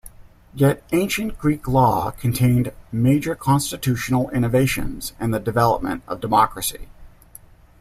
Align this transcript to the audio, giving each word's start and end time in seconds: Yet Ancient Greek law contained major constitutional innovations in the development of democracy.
Yet 0.55 0.81
Ancient 0.93 1.37
Greek 1.37 1.67
law 1.67 2.09
contained 2.09 2.71
major 2.91 3.35
constitutional 3.35 4.31
innovations 4.31 5.13
in 5.19 5.29
the 5.29 5.39
development 5.39 6.01
of 6.07 6.19
democracy. 6.21 6.87